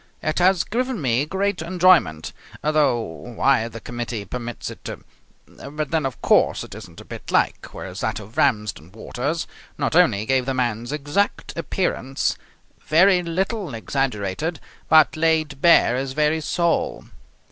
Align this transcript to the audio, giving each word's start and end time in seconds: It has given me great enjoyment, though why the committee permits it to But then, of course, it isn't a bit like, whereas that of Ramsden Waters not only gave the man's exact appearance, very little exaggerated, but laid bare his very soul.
It 0.23 0.39
has 0.39 0.63
given 0.63 0.99
me 0.99 1.27
great 1.27 1.61
enjoyment, 1.61 2.33
though 2.63 2.99
why 2.99 3.67
the 3.67 3.79
committee 3.79 4.25
permits 4.25 4.71
it 4.71 4.83
to 4.85 5.01
But 5.45 5.91
then, 5.91 6.07
of 6.07 6.23
course, 6.23 6.63
it 6.63 6.73
isn't 6.73 6.99
a 7.01 7.05
bit 7.05 7.29
like, 7.29 7.67
whereas 7.71 7.99
that 7.99 8.19
of 8.19 8.35
Ramsden 8.35 8.93
Waters 8.93 9.45
not 9.77 9.95
only 9.95 10.25
gave 10.25 10.47
the 10.47 10.55
man's 10.55 10.91
exact 10.91 11.55
appearance, 11.55 12.35
very 12.81 13.21
little 13.21 13.75
exaggerated, 13.75 14.59
but 14.89 15.15
laid 15.15 15.61
bare 15.61 15.95
his 15.95 16.13
very 16.13 16.41
soul. 16.41 17.03